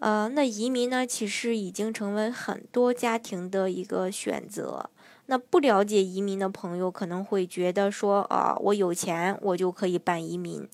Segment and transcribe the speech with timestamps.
[0.00, 4.88] 呃，那移民呢，其实已经成为很多家庭的一个选择。
[5.26, 10.66] 那不了解移民的朋友可能会觉得说，啊，我有钱，我就可以办移民。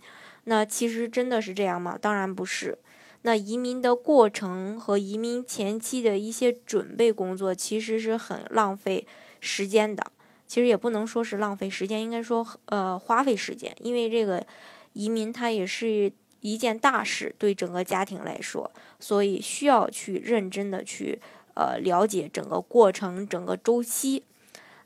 [0.44, 1.96] 那其实真的是这样吗？
[1.98, 2.78] 当然不是。
[3.22, 9.06] 那移民的过程和移民前期的一些准备工作，其实是很浪费
[9.40, 10.04] 时间的。
[10.46, 14.46] 其实也不能说是浪费时间，应该说呃花费时间，因为这个
[14.92, 16.12] 移民它也是。
[16.44, 21.18] 一件大事对整个家庭来说，所以需要去认真的去
[21.54, 24.22] 呃了解整个过程、整个周期。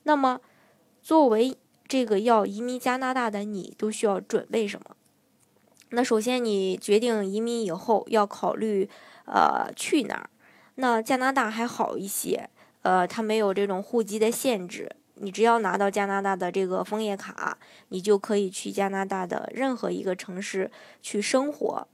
[0.05, 0.41] 那么，
[1.03, 1.57] 作为
[1.89, 4.95] 这个要移民加拿大的你，都需要准备什么？
[5.91, 8.89] 那首先，你决定移民以后要考虑
[9.25, 10.31] 呃去哪儿。
[10.77, 12.49] 那加拿大还好一些，
[12.83, 14.93] 呃，它没有这种户籍的限制。
[15.21, 20.71] 你只要拿到加拿大的这个枫叶卡，你就可以去加拿大的任何一个城市
[21.03, 21.87] 去生活。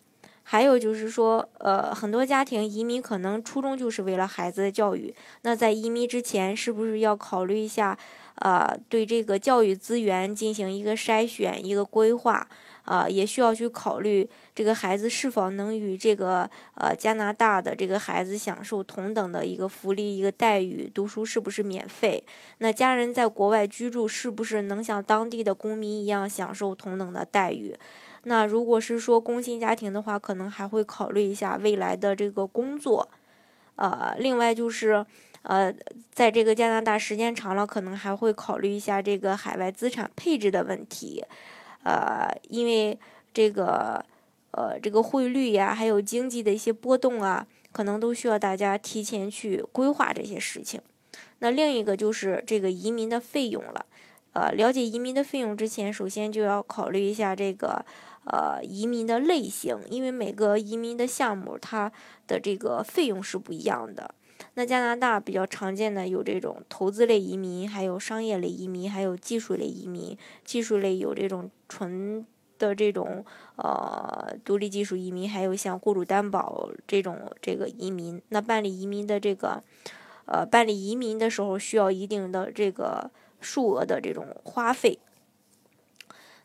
[0.44, 5.12] 还有就是说，呃，很多家庭移民可能初衷就是为了孩子的教育。
[5.42, 7.98] 那在移民之前，是不是要考虑一下，
[8.36, 12.46] 呃，对这个教育资源进行一个筛选、一个规划？
[12.84, 22.22] 啊，也需要去考虑这个孩子是否能与这个呃加拿大的这个孩子享受同等的一个福利、一个待遇，读书是不是免费？
[22.58, 27.74] 那家人在国外居住是不是能像当地的公民一样享受同等的待遇？
[28.24, 33.08] 那如果是说工薪家庭的话，可能还会考虑一下未来的这个工作。
[33.76, 35.04] 呃，另外就是
[35.42, 35.74] 呃，
[36.12, 41.24] 在这个加拿大时间长了，可能还会考虑一下这个海外资产配置的问题。
[41.82, 42.98] 呃，因为
[43.34, 44.04] 这个，
[44.52, 50.80] 呃，这个汇率呀，还有经济的一些波动啊，可能都需要大家提前去规划这些事情。
[51.40, 53.84] 那另一个就是这个移民的费用了。
[54.32, 57.84] 呃，了解移民的费用之前，首先就要考虑一下这个，
[58.26, 61.92] 呃，移民的类型，因为每个移民的项目它
[62.26, 64.14] 的这个费用是不一样的。
[64.54, 70.16] 那加拿大比较常见的有这种投资类移民，还有商业类移民，还有技术类移民。
[70.44, 72.24] 技术类有这种纯
[72.58, 73.24] 的这种
[73.56, 78.20] 呃独立技术移民，还有像雇主担保这种这个移民。
[78.30, 79.62] 那办理移民的这个
[80.26, 84.98] 呃办理移民的时候，需要一定的这个数额的这种花费。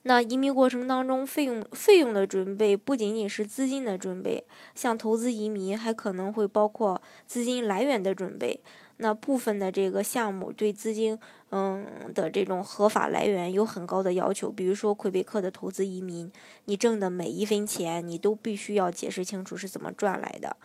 [0.03, 8.61] 那移民过程当中，费用费用的准备不仅仅是资金的准备，像投资移民还可能会包括资金来源的准备。
[9.01, 11.17] 那部分的这个项目对资金
[11.51, 16.29] 嗯的这种合法来源有很高的要求，比如说魁北克的投资移民，
[16.65, 20.57] 你挣的每一分钱你都必须要解释清楚是怎么赚来的，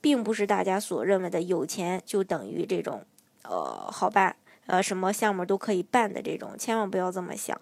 [0.00, 3.04] 并不是大家所认为的有钱就等于这种
[3.44, 4.34] 呃好办，
[4.66, 7.56] 呃什么项目都可以办的这种，千万不要这么想。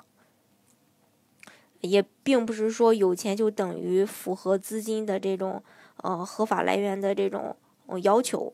[1.87, 5.63] 也并不是说有钱就等于符合资金的这种
[6.03, 7.57] 呃合法来源的这种
[8.03, 8.53] 要求，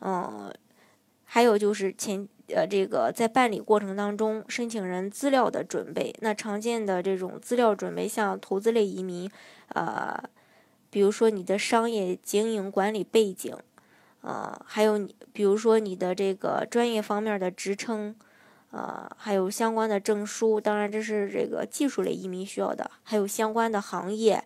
[0.00, 0.52] 嗯，
[1.24, 9.30] 还有就是前呃这个在办理过程当中，申请人资料的准备，那常见的这种资料准备，像投资类移民，
[9.68, 10.22] 呃，
[10.90, 13.56] 比如说你的商业经营管理背景，
[14.20, 18.14] 呃，还有你比如说你的这个专业方面的职称。
[18.72, 24.42] 呃，还有相关的证书，当然这是这个技术类移民需要的，还有相关的行业，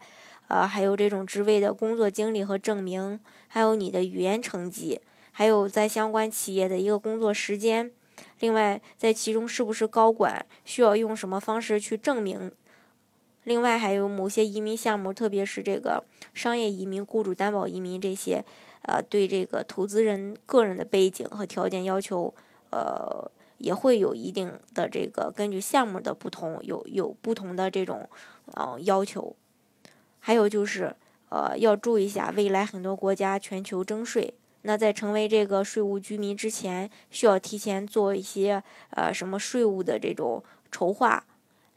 [0.48, 5.00] 呃，还有这种职位的工作经历和证明，还有你的语言成绩，
[5.30, 7.92] 还有在相关企业的一个工作时间，
[8.40, 12.50] 另外在其中是不是高管，需要用什么方式去证明？
[13.44, 16.02] 另外还有某些移民项目，特别是这个
[16.34, 18.44] 商业移民、雇主担保移民这些，
[18.82, 22.34] 呃，对这个投资人个人的背景和条件要求，
[22.70, 23.30] 呃。
[23.58, 28.08] 也会有一定的这个根据项目的不同，有有不同的这种
[28.52, 29.34] 呃要求，
[30.20, 30.94] 还有就是
[31.30, 41.24] 呃要注意一下，未来很多国家全球征税，那在成为这个税务居民之前，需要提前做一些呃什么税务的这种筹划。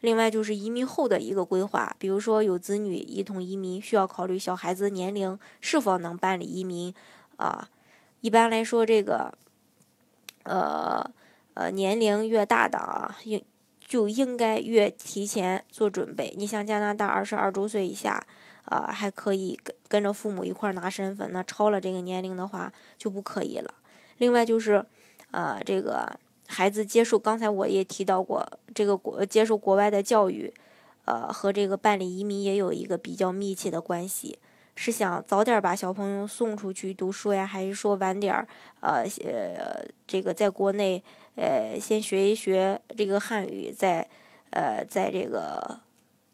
[0.02, 6.94] 另外就是移民后的一个规划，比如说有子女一同移民，需要考虑小孩子年龄是否能办理移民
[7.38, 7.70] 啊。
[8.20, 9.34] 一般来说，这个
[10.44, 11.10] 呃。
[11.60, 13.44] 呃，年龄越大的啊，应
[13.86, 16.34] 就应该越提前做准备。
[16.38, 18.26] 你像加拿大二十二周岁以下，
[18.64, 21.30] 啊，还可以跟跟着父母一块拿身份。
[21.34, 23.74] 那超了这个年龄的话就不可以了。
[24.20, 24.86] 另外就是，
[25.32, 26.18] 呃，这个
[26.48, 30.54] 孩子接受，刚才我也提到过，这个国接受国外的教育，
[31.04, 34.40] 呃，和这个办理移民也有一个比较密切的关系。
[34.76, 38.48] 是想早点把小朋友送出去读书呀，还是说晚点儿，
[38.80, 41.04] 呃呃，这个在国内，
[41.40, 44.06] 呃，先学一学这个汉语，再，
[44.50, 45.80] 呃，在这个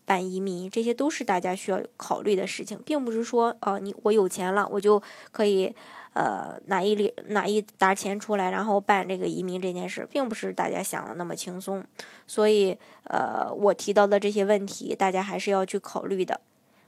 [0.04, 5.00] 办移民，这些都是大家需要考虑的事情，并不是说，哦，你我有钱了，我就
[5.32, 5.72] 可以，
[6.14, 11.84] 呃，拿一里拿一沓钱出来，然后办这个移民这件事，并不是大家想的那么轻松，
[12.26, 16.42] 所以，呃，我提到的这些问题，大家还是要去考虑的。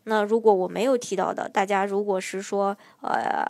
[0.05, 3.45] 那如果我没有提到的，大家如果是说，呃，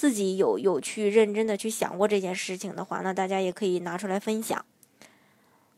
[0.00, 4.64] 自己有有去认真的去想过这件事情的话，那大家也可以拿出来分享。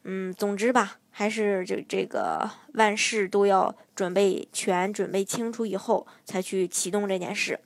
[0.04, 7.58] 嗯，总之吧，还是这这个万事都要准备全、准备清楚以后才去启动这件事。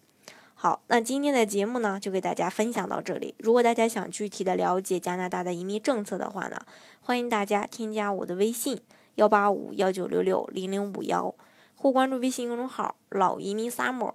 [0.55, 3.35] 好，那今天的节目呢，就给大家分享到这里。
[3.37, 6.59] 如果大家想具体的了解加拿大的移民政策的话呢，
[7.03, 8.81] 欢迎大家添加我的微信
[9.17, 11.35] 幺八五幺九六六零零五幺。
[11.79, 14.15] 或关注微信公众号“老移民 summer”，